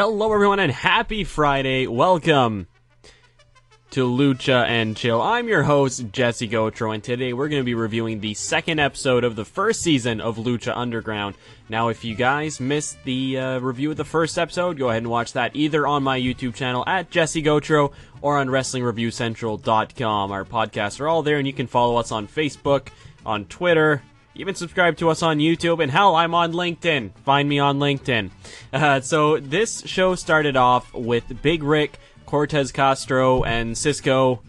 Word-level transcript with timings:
Hello, 0.00 0.32
everyone, 0.32 0.60
and 0.60 0.70
happy 0.70 1.24
Friday. 1.24 1.88
Welcome 1.88 2.68
to 3.90 4.06
Lucha 4.06 4.64
and 4.64 4.96
Chill. 4.96 5.20
I'm 5.20 5.48
your 5.48 5.64
host, 5.64 6.12
Jessie 6.12 6.48
Gautreau, 6.48 6.94
and 6.94 7.02
today 7.02 7.32
we're 7.32 7.48
going 7.48 7.62
to 7.62 7.66
be 7.66 7.74
reviewing 7.74 8.20
the 8.20 8.34
second 8.34 8.78
episode 8.78 9.24
of 9.24 9.34
the 9.34 9.44
first 9.44 9.82
season 9.82 10.20
of 10.20 10.36
Lucha 10.36 10.72
Underground. 10.76 11.34
Now, 11.68 11.88
if 11.88 12.04
you 12.04 12.14
guys 12.14 12.60
missed 12.60 12.96
the 13.02 13.38
uh, 13.40 13.58
review 13.58 13.90
of 13.90 13.96
the 13.96 14.04
first 14.04 14.38
episode, 14.38 14.78
go 14.78 14.88
ahead 14.88 15.02
and 15.02 15.10
watch 15.10 15.32
that 15.32 15.56
either 15.56 15.84
on 15.84 16.04
my 16.04 16.20
YouTube 16.20 16.54
channel 16.54 16.84
at 16.86 17.10
Jessie 17.10 17.42
Gautreau 17.42 17.90
or 18.22 18.38
on 18.38 18.46
WrestlingReviewCentral.com. 18.46 20.30
Our 20.30 20.44
podcasts 20.44 21.00
are 21.00 21.08
all 21.08 21.24
there, 21.24 21.38
and 21.38 21.46
you 21.48 21.52
can 21.52 21.66
follow 21.66 21.96
us 21.96 22.12
on 22.12 22.28
Facebook, 22.28 22.90
on 23.26 23.46
Twitter, 23.46 24.04
even 24.38 24.54
subscribe 24.54 24.96
to 24.98 25.10
us 25.10 25.22
on 25.22 25.38
YouTube, 25.38 25.82
and 25.82 25.90
hell, 25.90 26.14
I'm 26.14 26.34
on 26.34 26.52
LinkedIn. 26.52 27.10
Find 27.24 27.48
me 27.48 27.58
on 27.58 27.78
LinkedIn. 27.78 28.30
Uh, 28.72 29.00
so 29.00 29.38
this 29.40 29.82
show 29.84 30.14
started 30.14 30.56
off 30.56 30.94
with 30.94 31.42
Big 31.42 31.62
Ryck, 31.62 31.90
Cortez 32.24 32.70
Castro, 32.70 33.42
and 33.42 33.76
Cisco. 33.76 34.40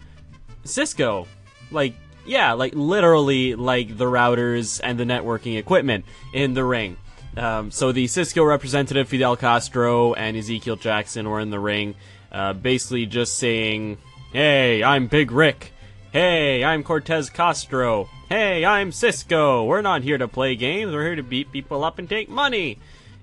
Cisco, 0.64 1.26
like 1.72 1.94
yeah, 2.24 2.52
like 2.52 2.72
literally 2.74 3.56
like 3.56 3.96
the 3.96 4.04
routers 4.04 4.80
and 4.82 4.98
the 4.98 5.04
networking 5.04 5.58
equipment 5.58 6.04
in 6.32 6.54
the 6.54 6.64
ring. 6.64 6.96
Um, 7.36 7.70
so 7.70 7.90
the 7.90 8.06
Cisco 8.06 8.44
representative 8.44 9.08
Fidel 9.08 9.36
Castro 9.36 10.14
and 10.14 10.36
Ezekiel 10.36 10.76
Jackson 10.76 11.28
were 11.28 11.40
in 11.40 11.50
the 11.50 11.58
ring, 11.58 11.94
uh, 12.30 12.52
basically 12.52 13.06
just 13.06 13.38
saying, 13.38 13.98
"Hey, 14.32 14.84
I'm 14.84 15.08
Big 15.08 15.30
Ryck. 15.30 15.70
Hey, 16.12 16.64
I'm 16.64 16.82
Cortez 16.82 17.30
Castro. 17.30 18.08
Hey, 18.28 18.64
I'm 18.64 18.90
Cisco. 18.90 19.62
We're 19.62 19.80
not 19.80 20.02
here 20.02 20.18
to 20.18 20.26
play 20.26 20.56
games. 20.56 20.92
We're 20.92 21.04
here 21.04 21.14
to 21.14 21.22
beat 21.22 21.52
people 21.52 21.84
up 21.84 22.00
and 22.00 22.08
take 22.08 22.28
money. 22.28 22.78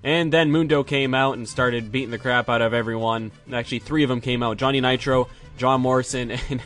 And 0.06 0.32
then 0.32 0.54
Mundo 0.54 0.86
came 0.86 1.14
out 1.14 1.36
and 1.38 1.50
started 1.50 1.92
beating 1.92 2.12
the 2.12 2.18
crap 2.18 2.48
out 2.48 2.62
of 2.62 2.74
everyone. 2.74 3.32
Actually, 3.52 3.80
three 3.80 4.04
of 4.04 4.10
them 4.10 4.22
came 4.22 4.42
out 4.42 4.56
Johnny 4.56 4.80
Nitro, 4.80 5.28
John 5.58 5.82
Morrison, 5.82 6.32
and 6.50 6.62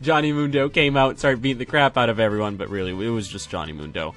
Johnny 0.00 0.32
Mundo 0.32 0.68
came 0.68 0.96
out 0.96 1.10
and 1.10 1.18
started 1.18 1.42
beating 1.42 1.58
the 1.58 1.66
crap 1.66 1.96
out 1.96 2.10
of 2.10 2.20
everyone, 2.20 2.54
but 2.54 2.70
really, 2.70 2.92
it 2.92 3.10
was 3.10 3.26
just 3.26 3.50
Johnny 3.50 3.72
Mundo. 3.72 4.14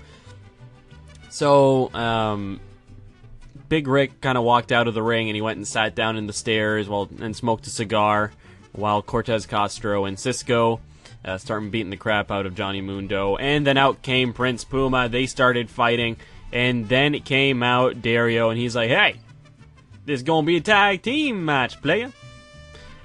So, 1.32 1.92
um, 1.96 2.60
Big 3.70 3.88
Ryck 3.88 4.22
kind 4.22 4.38
of 4.38 4.44
walked 4.44 4.72
out 4.72 4.88
of 4.88 4.94
the 4.94 5.02
ring 5.02 5.30
and 5.30 5.36
he 5.36 5.42
went 5.42 5.58
and 5.58 5.68
sat 5.68 5.96
down 5.96 6.16
in 6.16 6.28
the 6.28 6.34
stairs 6.34 6.88
while 6.88 7.10
and 7.20 7.36
smoked 7.36 7.66
a 7.66 7.72
cigar 7.72 8.34
while 8.72 9.02
Cortez 9.02 9.48
Castro 9.48 10.06
and 10.06 10.20
Cisco 10.20 10.80
uh, 11.24 11.38
starting 11.38 11.70
beating 11.70 11.90
the 11.90 11.98
crap 11.98 12.32
out 12.32 12.46
of 12.46 12.56
Johnny 12.56 12.82
Mundo. 12.82 13.36
And 13.36 13.66
then 13.66 13.78
out 13.78 14.02
came 14.02 14.34
Prince 14.34 14.64
Puma. 14.64 15.10
They 15.10 15.26
started 15.26 15.70
fighting. 15.70 16.18
And 16.52 16.90
then 16.90 17.14
it 17.14 17.26
came 17.26 17.62
out 17.62 18.02
Dario, 18.02 18.50
and 18.50 18.60
he's 18.60 18.76
like, 18.76 18.90
hey, 18.90 19.18
this 20.06 20.22
is 20.22 20.24
going 20.24 20.46
to 20.46 20.48
be 20.48 20.58
a 20.58 20.62
tag 20.62 21.04
team 21.04 21.46
match, 21.46 21.80
player. 21.82 22.12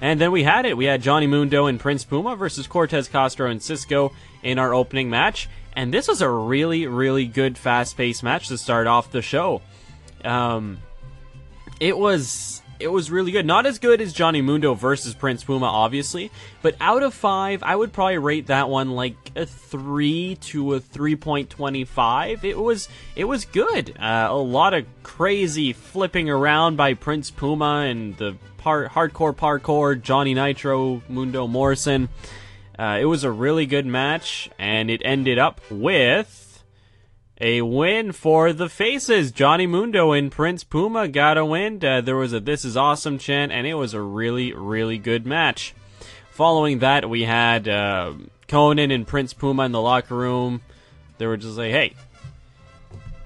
And 0.01 0.20
then 0.20 0.33
we 0.33 0.42
had 0.42 0.67
it. 0.67 0.77
We 0.77 0.87
had 0.87 1.03
Johnny 1.03 1.27
Mundo 1.27 1.67
and 1.67 1.79
Prince 1.79 2.05
Puma 2.05 2.37
versus 2.37 2.67
Cortez 2.67 3.09
Castro 3.09 3.51
and 3.51 3.62
Cisco 3.62 4.12
in 4.42 4.59
our 4.59 4.75
opening 4.75 5.11
match. 5.11 5.48
And 5.77 5.92
this 5.92 6.09
was 6.09 6.23
a 6.23 6.29
really, 6.29 6.87
really 6.87 7.27
good 7.27 7.59
fast 7.59 7.97
paced 7.97 8.23
match 8.23 8.48
to 8.48 8.59
start 8.59 8.87
off 8.87 9.11
the 9.11 9.23
show. 9.23 9.61
Um, 10.25 10.79
it 11.81 11.98
was 11.98 12.62
it 12.80 12.89
was 12.89 13.11
really 13.11 13.33
good. 13.33 13.47
Not 13.47 13.67
as 13.67 13.78
good 13.78 14.00
as 14.00 14.12
Johnny 14.12 14.42
Mundo 14.42 14.75
versus 14.75 15.14
Prince 15.14 15.44
Puma, 15.44 15.67
obviously, 15.67 16.30
but 16.62 16.77
out 16.80 17.03
of 17.03 17.14
five, 17.14 17.62
I 17.62 17.77
would 17.77 17.92
probably 17.92 18.19
rate 18.19 18.48
that 18.48 18.69
one 18.69 18.91
like 18.91 19.17
a 19.36 19.47
three 19.47 20.36
to 20.42 20.75
a 20.75 20.80
three 20.80 21.17
point 21.17 21.50
twenty 21.50 21.84
five. 21.84 22.45
It 22.45 22.58
was 22.58 22.89
it 23.17 23.25
was 23.25 23.45
good. 23.45 23.97
Uh, 23.98 24.28
a 24.30 24.36
lot 24.36 24.75
of 24.75 24.86
crazy 25.02 25.72
flipping 25.72 26.28
around 26.28 26.77
by 26.77 26.95
Prince 26.95 27.30
Puma 27.30 27.86
and 27.89 28.17
the 28.17 28.36
par- 28.58 28.89
hardcore 28.89 29.34
parkour 29.34 30.00
Johnny 30.00 30.34
Nitro 30.34 31.02
Mundo 31.08 31.47
Morrison. 31.47 32.08
Uh, 32.78 32.98
it 33.00 33.05
was 33.05 33.22
a 33.22 33.30
really 33.30 33.67
good 33.67 33.86
match, 33.86 34.50
and 34.58 34.91
it 34.91 35.00
ended 35.05 35.39
up 35.39 35.61
with 35.70 36.44
a 37.40 37.62
win 37.62 38.12
for 38.12 38.52
the 38.52 38.68
faces. 38.68 39.33
Johnny 39.33 39.67
Mundo 39.67 40.12
and 40.12 40.30
Prince 40.30 40.64
Puma 40.64 41.08
got 41.08 41.36
a 41.36 41.45
win. 41.45 41.84
Uh, 41.84 42.00
there 42.00 42.17
was 42.17 42.33
a 42.33 42.40
This 42.40 42.64
Is 42.64 42.77
Awesome 42.77 43.18
chant, 43.18 43.52
and 43.52 43.67
it 43.67 43.74
was 43.74 43.95
a 43.95 44.00
really, 44.00 44.52
really 44.52 44.98
good 44.98 45.27
match. 45.27 45.74
Following 46.30 46.80
that, 46.80 47.08
we 47.08 47.22
had 47.22 47.68
uh, 47.68 48.14
Konnan 48.48 48.92
and 48.92 49.06
Prince 49.06 49.33
Puma 49.33 49.64
in 49.64 49.72
the 49.72 49.80
locker 49.80 50.17
room. 50.17 50.62
They 51.18 51.27
were 51.27 51.36
just 51.36 51.56
like, 51.56 51.70
hey, 51.70 51.95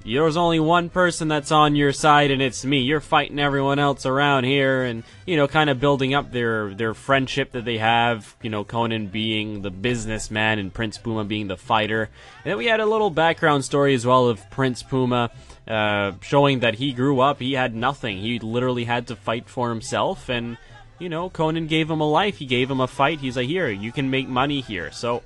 there's 0.05 0.37
only 0.37 0.61
one 0.61 0.89
person 0.89 1.29
that's 1.29 1.53
on 1.53 1.77
your 1.77 1.93
side 1.93 2.31
and 2.31 2.41
it's 2.41 2.65
me. 2.65 2.81
You're 2.81 3.01
fighting 3.01 3.39
everyone 3.39 3.79
else 3.79 4.07
around 4.07 4.45
here 4.45 4.83
and, 4.83 5.03
you 5.27 5.37
know, 5.37 5.47
kind 5.49 5.69
of 5.69 5.81
building 5.81 6.15
up 6.15 6.33
their, 6.33 6.75
their 6.75 6.95
friendship 6.95 7.53
that 7.53 7.65
they 7.65 7.79
have, 7.79 8.37
you 8.43 8.51
know, 8.51 8.65
Konnan 8.65 9.11
being 9.11 9.63
the 9.63 9.71
businessman 9.71 10.59
and 10.59 10.73
Prince 10.73 10.99
Puma 10.99 11.25
being 11.25 11.49
the 11.49 11.57
fighter. 11.57 12.11
And 12.45 12.53
then 12.53 12.59
we 12.59 12.67
had 12.67 12.81
a 12.81 12.87
little 12.87 13.11
background 13.11 13.65
story 13.65 13.95
as 13.95 14.07
well 14.07 14.29
of 14.29 14.49
Prince 14.51 14.83
Puma, 14.83 15.31
uh, 15.67 16.13
showing 16.23 16.61
that 16.61 16.77
he 16.77 16.93
grew 16.93 17.21
up, 17.21 17.41
he 17.41 17.53
had 17.53 17.75
nothing. 17.75 18.19
He 18.19 18.39
literally 18.39 18.85
had 18.85 19.09
to 19.09 19.17
fight 19.17 19.49
for 19.49 19.69
himself 19.69 20.29
and, 20.29 20.57
you 20.99 21.09
know, 21.09 21.31
Konnan 21.31 21.69
gave 21.69 21.91
him 21.91 22.01
a 22.01 22.09
life. 22.09 22.39
He 22.39 22.47
gave 22.47 22.71
him 22.71 22.81
a 22.81 22.89
fight. 22.89 23.21
He's 23.21 23.37
like, 23.37 23.47
here, 23.47 23.69
you 23.69 23.93
can 23.93 24.11
make 24.11 24.29
money 24.29 24.61
here. 24.61 24.91
So, 24.91 25.23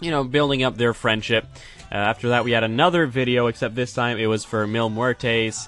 you 0.00 0.10
know, 0.10 0.24
building 0.24 0.62
up 0.62 0.76
their 0.76 0.94
friendship. 0.94 1.46
Uh, 1.92 1.96
after 1.96 2.30
that, 2.30 2.44
we 2.44 2.52
had 2.52 2.64
another 2.64 3.06
video, 3.06 3.46
except 3.48 3.74
this 3.74 3.92
time 3.92 4.18
it 4.18 4.26
was 4.26 4.44
for 4.44 4.66
Mil 4.66 4.90
Muertes. 4.90 5.66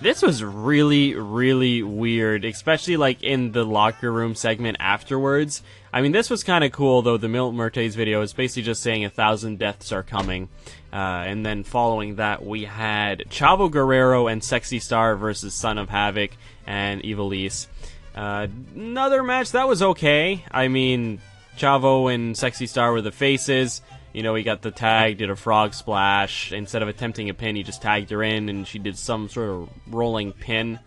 This 0.00 0.20
was 0.20 0.42
really, 0.42 1.14
really 1.14 1.82
weird, 1.82 2.44
especially 2.44 2.96
like 2.96 3.22
in 3.22 3.52
the 3.52 3.64
locker 3.64 4.10
room 4.10 4.34
segment 4.34 4.78
afterwards. 4.80 5.62
I 5.92 6.00
mean, 6.00 6.10
this 6.10 6.28
was 6.28 6.42
kind 6.42 6.64
of 6.64 6.72
cool, 6.72 7.02
though. 7.02 7.18
The 7.18 7.28
Mil 7.28 7.52
Muertes 7.52 7.94
video 7.94 8.22
is 8.22 8.32
basically 8.32 8.64
just 8.64 8.82
saying 8.82 9.04
a 9.04 9.10
thousand 9.10 9.58
deaths 9.58 9.92
are 9.92 10.02
coming. 10.02 10.48
Uh, 10.92 10.96
and 11.26 11.46
then 11.46 11.62
following 11.62 12.16
that, 12.16 12.44
we 12.44 12.64
had 12.64 13.20
Chavo 13.30 13.70
Guerrero 13.70 14.26
and 14.26 14.42
Sexy 14.42 14.80
Star 14.80 15.14
versus 15.14 15.54
Son 15.54 15.78
of 15.78 15.88
Havoc 15.88 16.32
and 16.66 17.02
Ivelisse. 17.02 17.66
Uh, 18.14 18.48
another 18.74 19.22
match 19.22 19.52
that 19.52 19.68
was 19.68 19.82
okay. 19.82 20.44
I 20.50 20.68
mean, 20.68 21.20
Chavo 21.56 22.12
and 22.12 22.36
Sexy 22.36 22.66
Star 22.66 22.92
were 22.92 23.02
the 23.02 23.12
faces. 23.12 23.82
You 24.12 24.22
know, 24.22 24.34
he 24.34 24.42
got 24.42 24.62
the 24.62 24.70
tag, 24.70 25.18
did 25.18 25.30
a 25.30 25.36
frog 25.36 25.74
splash. 25.74 26.52
Instead 26.52 26.82
of 26.82 26.88
attempting 26.88 27.30
a 27.30 27.34
pin, 27.34 27.56
he 27.56 27.62
just 27.62 27.80
tagged 27.80 28.10
her 28.10 28.22
in, 28.22 28.48
and 28.48 28.66
she 28.66 28.78
did 28.78 28.98
some 28.98 29.28
sort 29.28 29.50
of 29.50 29.70
rolling 29.88 30.32
pin. 30.32 30.78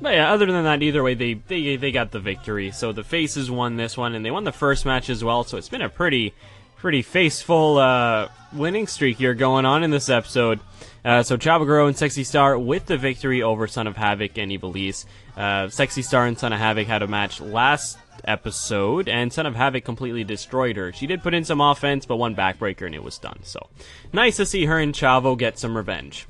But 0.00 0.14
yeah, 0.14 0.32
other 0.32 0.46
than 0.46 0.64
that, 0.64 0.82
either 0.82 1.02
way, 1.02 1.14
they 1.14 1.34
they 1.34 1.76
they 1.76 1.92
got 1.92 2.10
the 2.10 2.18
victory. 2.18 2.70
So 2.72 2.92
the 2.92 3.04
faces 3.04 3.50
won 3.50 3.76
this 3.76 3.96
one, 3.96 4.14
and 4.14 4.24
they 4.24 4.30
won 4.30 4.44
the 4.44 4.52
first 4.52 4.86
match 4.86 5.10
as 5.10 5.22
well. 5.22 5.44
So 5.44 5.58
it's 5.58 5.68
been 5.68 5.82
a 5.82 5.88
pretty 5.88 6.34
pretty 6.76 7.02
faceful 7.02 7.78
uh, 7.78 8.28
winning 8.52 8.88
streak 8.88 9.16
here 9.16 9.34
going 9.34 9.64
on 9.64 9.84
in 9.84 9.90
this 9.90 10.08
episode. 10.08 10.58
Uh, 11.04 11.22
so 11.22 11.36
Chavo 11.36 11.64
Guerrero 11.64 11.86
and 11.86 11.96
Sexy 11.96 12.24
Star 12.24 12.58
with 12.58 12.86
the 12.86 12.96
victory 12.96 13.42
over 13.42 13.68
Son 13.68 13.86
of 13.86 13.96
Havoc 13.96 14.36
and 14.38 14.50
Ivelisse. 14.50 15.04
Uh, 15.36 15.68
Sexy 15.68 16.02
Star 16.02 16.26
and 16.26 16.36
Son 16.36 16.52
of 16.52 16.58
Havoc 16.58 16.88
had 16.88 17.02
a 17.02 17.06
match 17.06 17.40
last 17.40 17.98
episode, 18.24 19.08
and 19.08 19.32
Son 19.32 19.46
of 19.46 19.54
Havoc 19.54 19.84
completely 19.84 20.24
destroyed 20.24 20.76
her. 20.76 20.92
She 20.92 21.06
did 21.06 21.22
put 21.22 21.34
in 21.34 21.44
some 21.44 21.60
offense, 21.60 22.06
but 22.06 22.16
one 22.16 22.36
backbreaker 22.36 22.86
and 22.86 22.94
it 22.94 23.02
was 23.02 23.18
done. 23.18 23.40
So 23.42 23.68
nice 24.12 24.36
to 24.36 24.46
see 24.46 24.66
her 24.66 24.78
and 24.78 24.94
Chavo 24.94 25.36
get 25.36 25.58
some 25.58 25.76
revenge. 25.76 26.26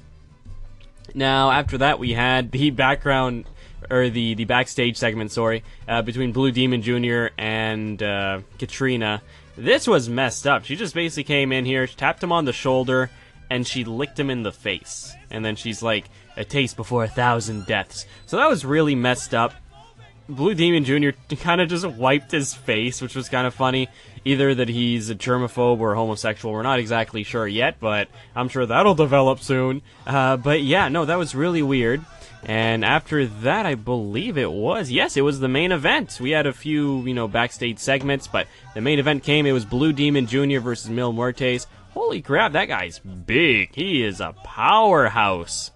Now, 1.14 1.50
after 1.50 1.78
that, 1.78 1.98
we 1.98 2.12
had 2.12 2.52
the 2.52 2.70
background 2.70 3.44
or 3.90 4.08
the 4.08 4.34
the 4.34 4.44
backstage 4.44 4.96
segment, 4.96 5.32
sorry, 5.32 5.64
uh, 5.88 6.02
between 6.02 6.32
Blue 6.32 6.50
Demon 6.50 6.82
Jr. 6.82 7.26
and 7.38 8.02
uh, 8.02 8.40
Katrina. 8.58 9.22
This 9.56 9.86
was 9.86 10.08
messed 10.08 10.46
up. 10.46 10.64
She 10.64 10.76
just 10.76 10.94
basically 10.94 11.24
came 11.24 11.52
in 11.52 11.64
here, 11.64 11.86
tapped 11.86 12.22
him 12.22 12.32
on 12.32 12.46
the 12.46 12.52
shoulder, 12.52 13.10
and 13.50 13.66
she 13.66 13.84
licked 13.84 14.18
him 14.18 14.30
in 14.30 14.42
the 14.42 14.52
face. 14.52 15.12
And 15.30 15.44
then 15.44 15.56
she's 15.56 15.82
like, 15.82 16.06
"A 16.36 16.44
taste 16.44 16.76
before 16.76 17.04
a 17.04 17.08
thousand 17.08 17.66
deaths." 17.66 18.06
So 18.26 18.36
that 18.38 18.48
was 18.48 18.64
really 18.64 18.94
messed 18.94 19.34
up. 19.34 19.52
Blue 20.34 20.54
Demon 20.54 20.84
Jr. 20.84 21.10
kind 21.36 21.60
of 21.60 21.68
just 21.68 21.86
wiped 21.86 22.30
his 22.30 22.54
face, 22.54 23.00
which 23.00 23.14
was 23.14 23.28
kind 23.28 23.46
of 23.46 23.54
funny. 23.54 23.88
Either 24.24 24.54
that 24.54 24.68
he's 24.68 25.10
a 25.10 25.14
germaphobe 25.14 25.80
or 25.80 25.94
homosexual, 25.94 26.54
we're 26.54 26.62
not 26.62 26.78
exactly 26.78 27.24
sure 27.24 27.46
yet, 27.46 27.80
but 27.80 28.08
I'm 28.36 28.48
sure 28.48 28.64
that'll 28.64 28.94
develop 28.94 29.40
soon. 29.40 29.82
Uh, 30.06 30.36
but 30.36 30.62
yeah, 30.62 30.88
no, 30.88 31.04
that 31.04 31.18
was 31.18 31.34
really 31.34 31.62
weird. 31.62 32.04
And 32.44 32.84
after 32.84 33.26
that, 33.26 33.66
I 33.66 33.76
believe 33.76 34.36
it 34.36 34.50
was, 34.50 34.90
yes, 34.90 35.16
it 35.16 35.22
was 35.22 35.38
the 35.38 35.48
main 35.48 35.70
event. 35.70 36.18
We 36.20 36.30
had 36.30 36.46
a 36.46 36.52
few, 36.52 37.02
you 37.02 37.14
know, 37.14 37.28
backstage 37.28 37.78
segments, 37.78 38.26
but 38.26 38.48
the 38.74 38.80
main 38.80 38.98
event 38.98 39.22
came. 39.22 39.46
It 39.46 39.52
was 39.52 39.64
Blue 39.64 39.92
Demon 39.92 40.26
Jr. 40.26 40.58
versus 40.58 40.90
Mil 40.90 41.12
Muertes. 41.12 41.66
Holy 41.94 42.20
crap, 42.20 42.52
that 42.52 42.66
guy's 42.66 42.98
big. 42.98 43.74
He 43.74 44.02
is 44.02 44.20
a 44.20 44.34
powerhouse. 44.44 45.70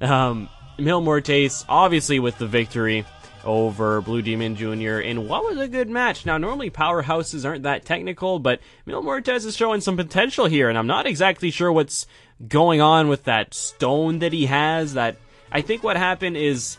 Um, 0.00 0.48
Mil 0.78 1.00
Muertes, 1.00 1.64
obviously 1.68 2.18
with 2.18 2.38
the 2.38 2.46
victory 2.46 3.06
over 3.44 4.00
Blue 4.00 4.22
Demon 4.22 4.56
Jr. 4.56 5.00
in 5.00 5.28
what 5.28 5.44
was 5.44 5.58
a 5.58 5.68
good 5.68 5.88
match. 5.88 6.26
Now, 6.26 6.38
normally 6.38 6.70
powerhouses 6.70 7.44
aren't 7.44 7.62
that 7.64 7.84
technical, 7.84 8.38
but 8.38 8.60
Mil 8.86 9.02
Muertes 9.02 9.44
is 9.46 9.56
showing 9.56 9.80
some 9.80 9.96
potential 9.96 10.46
here, 10.46 10.68
and 10.68 10.78
I'm 10.78 10.86
not 10.86 11.06
exactly 11.06 11.50
sure 11.50 11.72
what's 11.72 12.06
going 12.46 12.80
on 12.80 13.08
with 13.08 13.24
that 13.24 13.54
stone 13.54 14.20
that 14.20 14.32
he 14.32 14.46
has. 14.46 14.94
That 14.94 15.16
I 15.50 15.60
think 15.60 15.82
what 15.82 15.96
happened 15.96 16.36
is 16.36 16.78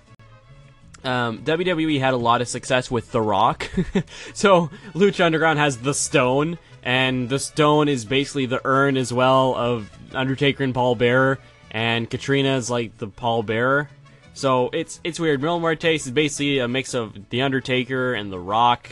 um, 1.04 1.40
WWE 1.40 2.00
had 2.00 2.14
a 2.14 2.18
lot 2.18 2.42
of 2.42 2.48
success 2.48 2.92
with 2.92 3.12
The 3.12 3.22
Rock. 3.22 3.70
so 4.34 4.70
Lucha 4.94 5.26
Underground 5.26 5.60
has 5.60 5.78
the 5.78 5.94
Stone, 5.94 6.58
and 6.84 7.30
the 7.30 7.40
Stone 7.40 7.88
is 7.88 8.06
basically 8.06 8.46
the 8.46 8.62
urn 8.66 8.98
as 8.98 9.12
well 9.12 9.56
of 9.56 9.90
Undertaker 10.14 10.64
and 10.64 10.74
Paul 10.74 10.96
Bearer, 10.96 11.40
and 11.72 12.10
Katrina 12.10 12.56
is 12.58 12.70
like 12.70 12.98
the 12.98 13.08
Paul 13.08 13.44
Bearer. 13.44 13.90
So 14.34 14.70
it's 14.74 15.00
it's 15.04 15.20
weird. 15.20 15.42
Mil 15.42 15.60
Muertes 15.60 16.06
is 16.06 16.12
basically 16.12 16.60
a 16.60 16.68
mix 16.68 16.94
of 16.94 17.30
the 17.30 17.42
Undertaker 17.42 18.14
and 18.14 18.32
The 18.32 18.40
Rock 18.40 18.90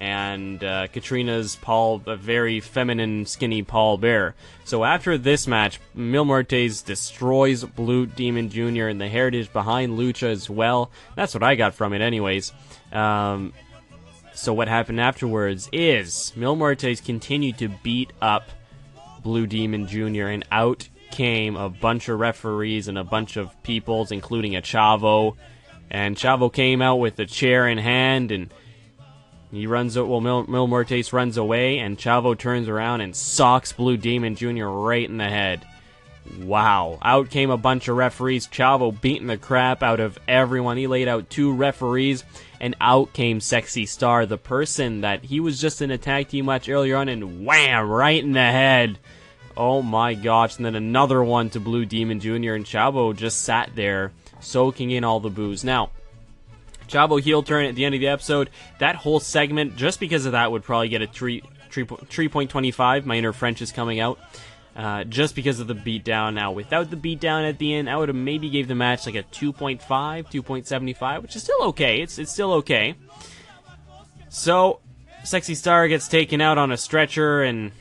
and 0.00 0.64
uh, 0.64 0.86
Katrina's 0.86 1.56
Paul, 1.56 2.02
a 2.06 2.16
very 2.16 2.58
feminine, 2.60 3.26
skinny 3.26 3.62
Paul 3.62 3.98
Bear. 3.98 4.34
So 4.64 4.82
after 4.82 5.18
this 5.18 5.46
match, 5.46 5.78
Mil 5.94 6.24
Muertes 6.24 6.82
destroys 6.82 7.64
Blue 7.64 8.06
Demon 8.06 8.48
Jr. 8.48 8.86
and 8.86 8.98
the 8.98 9.08
heritage 9.08 9.52
behind 9.52 9.98
Lucha 9.98 10.28
as 10.28 10.48
well. 10.48 10.90
That's 11.16 11.34
what 11.34 11.42
I 11.42 11.54
got 11.54 11.74
from 11.74 11.92
it, 11.92 12.00
anyways. 12.00 12.52
Um, 12.92 13.52
so 14.32 14.54
what 14.54 14.68
happened 14.68 15.00
afterwards 15.00 15.68
is 15.70 16.32
Mil 16.34 16.56
Muertes 16.56 17.04
continued 17.04 17.58
to 17.58 17.68
beat 17.68 18.10
up 18.22 18.48
Blue 19.22 19.46
Demon 19.46 19.86
Jr. 19.86 20.28
and 20.28 20.46
out 20.50 20.88
came 21.10 21.56
a 21.56 21.68
bunch 21.68 22.08
of 22.08 22.18
referees 22.18 22.88
and 22.88 22.98
a 22.98 23.04
bunch 23.04 23.36
of 23.36 23.62
peoples, 23.62 24.12
including 24.12 24.56
a 24.56 24.62
Chavo. 24.62 25.36
And 25.90 26.16
Chavo 26.16 26.52
came 26.52 26.82
out 26.82 26.96
with 26.96 27.18
a 27.18 27.26
chair 27.26 27.66
in 27.66 27.78
hand 27.78 28.30
and 28.30 28.52
he 29.52 29.66
runs, 29.66 29.96
well, 29.96 30.20
Mil, 30.20 30.46
Mil 30.46 30.68
Muertes 30.68 31.12
runs 31.12 31.36
away, 31.36 31.78
and 31.78 31.98
Chavo 31.98 32.38
turns 32.38 32.68
around 32.68 33.00
and 33.00 33.16
socks 33.16 33.72
Blue 33.72 33.96
Demon 33.96 34.36
Jr. 34.36 34.66
right 34.66 35.08
in 35.08 35.16
the 35.16 35.28
head. 35.28 35.66
Wow. 36.38 36.98
Out 37.02 37.30
came 37.30 37.50
a 37.50 37.56
bunch 37.56 37.88
of 37.88 37.96
referees. 37.96 38.46
Chavo 38.46 38.98
beating 39.00 39.26
the 39.26 39.36
crap 39.36 39.82
out 39.82 39.98
of 39.98 40.18
everyone. 40.28 40.76
He 40.76 40.86
laid 40.86 41.08
out 41.08 41.30
two 41.30 41.52
referees, 41.52 42.22
and 42.60 42.76
out 42.80 43.12
came 43.12 43.40
Sexy 43.40 43.86
Star, 43.86 44.26
the 44.26 44.38
person 44.38 45.00
that 45.00 45.24
he 45.24 45.40
was 45.40 45.60
just 45.60 45.82
in 45.82 45.90
a 45.90 45.98
tag 45.98 46.28
team 46.28 46.46
match 46.46 46.68
earlier 46.68 46.96
on, 46.96 47.08
and 47.08 47.44
wham, 47.44 47.88
right 47.88 48.22
in 48.22 48.32
the 48.32 48.40
head. 48.40 48.98
Oh 49.62 49.82
my 49.82 50.14
gosh. 50.14 50.56
And 50.56 50.64
then 50.64 50.74
another 50.74 51.22
one 51.22 51.50
to 51.50 51.60
Blue 51.60 51.84
Demon 51.84 52.18
Jr., 52.18 52.54
and 52.54 52.64
Chavo 52.64 53.14
just 53.14 53.42
sat 53.42 53.76
there 53.76 54.10
soaking 54.40 54.90
in 54.90 55.04
all 55.04 55.20
the 55.20 55.28
boos. 55.28 55.64
Now, 55.64 55.90
Chavo 56.88 57.20
heel 57.20 57.42
turn 57.42 57.66
at 57.66 57.74
the 57.74 57.84
end 57.84 57.94
of 57.94 58.00
the 58.00 58.08
episode. 58.08 58.48
That 58.78 58.96
whole 58.96 59.20
segment, 59.20 59.76
just 59.76 60.00
because 60.00 60.24
of 60.24 60.32
that, 60.32 60.50
would 60.50 60.64
probably 60.64 60.88
get 60.88 61.02
a 61.02 61.06
3, 61.06 61.42
3, 61.70 61.84
3.25. 61.84 63.04
My 63.04 63.16
inner 63.16 63.34
French 63.34 63.60
is 63.60 63.70
coming 63.70 64.00
out. 64.00 64.18
Uh, 64.74 65.04
just 65.04 65.34
because 65.34 65.60
of 65.60 65.66
the 65.66 65.74
beatdown. 65.74 66.32
Now, 66.32 66.52
without 66.52 66.88
the 66.88 66.96
beatdown 66.96 67.46
at 67.46 67.58
the 67.58 67.74
end, 67.74 67.90
I 67.90 67.98
would 67.98 68.08
have 68.08 68.16
maybe 68.16 68.48
gave 68.48 68.66
the 68.66 68.74
match 68.74 69.04
like 69.04 69.14
a 69.14 69.24
2.5, 69.24 69.78
2.75, 69.82 71.20
which 71.20 71.36
is 71.36 71.42
still 71.42 71.64
okay. 71.64 72.00
It's 72.00 72.18
it's 72.18 72.32
still 72.32 72.54
okay. 72.54 72.94
So, 74.30 74.80
Sexy 75.22 75.54
Star 75.54 75.86
gets 75.86 76.08
taken 76.08 76.40
out 76.40 76.56
on 76.56 76.72
a 76.72 76.78
stretcher, 76.78 77.42
and 77.42 77.72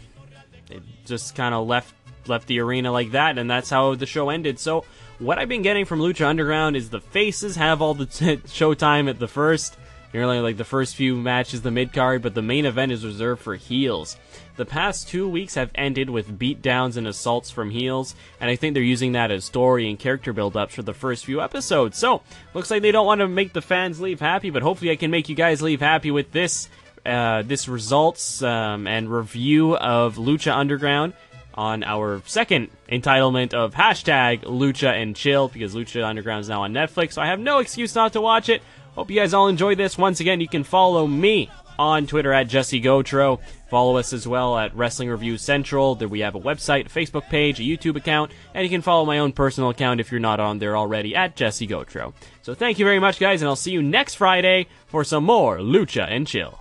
just 1.10 1.36
kind 1.36 1.54
of 1.54 1.68
left 1.68 1.94
left 2.28 2.48
the 2.48 2.60
arena 2.60 2.92
like 2.92 3.12
that, 3.12 3.38
and 3.38 3.50
that's 3.50 3.70
how 3.70 3.96
the 3.96 4.06
show 4.06 4.30
ended. 4.30 4.60
So, 4.60 4.86
what 5.18 5.38
I've 5.38 5.50
been 5.50 5.64
getting 5.64 5.86
from 5.86 6.00
Lucha 6.00 6.26
Underground 6.26 6.76
is 6.76 6.90
the 6.90 7.02
faces 7.02 7.56
have 7.58 7.82
all 7.82 7.94
the 7.94 8.06
t- 8.06 8.38
showtime 8.38 9.10
at 9.10 9.20
the 9.20 9.28
first, 9.28 9.76
nearly 10.14 10.40
like 10.40 10.58
the 10.58 10.64
first 10.64 10.96
few 10.96 11.16
matches, 11.16 11.62
the 11.62 11.72
mid 11.72 11.92
card, 11.92 12.22
but 12.22 12.36
the 12.36 12.42
main 12.42 12.66
event 12.66 12.92
is 12.92 13.06
reserved 13.06 13.42
for 13.42 13.56
heels. 13.56 14.18
The 14.56 14.66
past 14.66 15.08
two 15.08 15.28
weeks 15.28 15.56
have 15.56 15.72
ended 15.76 16.10
with 16.10 16.38
beatdowns 16.38 16.98
and 16.98 17.08
assaults 17.08 17.50
from 17.50 17.70
heels, 17.70 18.14
and 18.42 18.50
I 18.50 18.56
think 18.56 18.74
they're 18.74 18.84
using 18.84 19.14
that 19.14 19.32
as 19.32 19.46
story 19.46 19.90
and 19.90 19.98
character 19.98 20.34
build 20.34 20.58
ups 20.58 20.76
for 20.76 20.82
the 20.82 20.94
first 20.94 21.26
few 21.26 21.42
episodes. 21.42 21.98
So, 21.98 22.22
looks 22.54 22.70
like 22.70 22.82
they 22.82 22.92
don't 22.92 23.06
want 23.06 23.22
to 23.22 23.28
make 23.28 23.54
the 23.54 23.62
fans 23.62 24.00
leave 24.00 24.20
happy, 24.20 24.50
but 24.50 24.62
hopefully 24.62 24.92
I 24.92 24.96
can 24.96 25.12
make 25.12 25.30
you 25.30 25.36
guys 25.36 25.62
leave 25.62 25.80
happy 25.82 26.12
with 26.12 26.32
this. 26.32 26.70
Uh, 27.10 27.42
this 27.42 27.68
results 27.68 28.44
um, 28.44 28.86
and 28.86 29.10
review 29.10 29.76
of 29.76 30.18
Lucha 30.18 30.56
Underground 30.56 31.14
on 31.56 31.84
our 31.84 32.22
second 32.28 32.70
entitlement 32.88 33.56
of 33.56 33.74
hashtag 33.74 34.44
Lucha 34.44 34.94
and 34.94 35.16
Chill 35.16 35.48
because 35.48 35.74
Lucha 35.74 36.06
Underground 36.06 36.42
is 36.42 36.50
now 36.50 36.62
on 36.64 36.72
Netflix, 36.72 37.14
so 37.14 37.22
I 37.24 37.26
have 37.26 37.40
no 37.40 37.58
excuse 37.58 37.96
not 37.96 38.14
to 38.14 38.22
watch 38.22 38.48
it. 38.48 38.62
Hope 38.94 39.10
you 39.10 39.20
guys 39.20 39.34
all 39.34 39.48
enjoy 39.48 39.74
this. 39.74 39.98
Once 39.98 40.20
again, 40.20 40.40
you 40.40 40.48
can 40.48 40.64
follow 40.64 41.08
me 41.08 41.50
on 41.80 42.06
Twitter 42.06 42.32
at 42.32 42.48
Jessie 42.48 42.80
Gautreau. 42.80 43.40
Follow 43.70 43.98
us 43.98 44.14
as 44.14 44.28
well 44.28 44.56
at 44.58 44.76
Wrestling 44.76 45.10
Review 45.10 45.38
Central. 45.38 45.96
There 45.96 46.08
we 46.08 46.20
have 46.20 46.36
a 46.36 46.40
website, 46.40 46.86
a 46.86 46.90
Facebook 46.90 47.28
page, 47.28 47.60
a 47.60 47.64
YouTube 47.64 47.96
account, 47.96 48.32
and 48.54 48.64
you 48.64 48.70
can 48.70 48.84
follow 48.84 49.04
my 49.06 49.18
own 49.18 49.32
personal 49.32 49.72
account 49.72 50.00
if 50.00 50.12
you're 50.12 50.20
not 50.20 50.40
on 50.40 50.60
there 50.60 50.78
already 50.78 51.16
at 51.16 51.36
Jessie 51.36 51.68
Gautreau. 51.68 52.14
So 52.44 52.54
thank 52.54 52.78
you 52.78 52.86
very 52.86 53.00
much, 53.00 53.20
guys, 53.20 53.42
and 53.42 53.50
I'll 53.50 53.56
see 53.56 53.72
you 53.72 53.82
next 53.82 54.16
Friday 54.16 54.68
for 54.86 55.04
some 55.04 55.24
more 55.24 55.58
Lucha 55.58 56.06
and 56.08 56.28
Chill. 56.28 56.60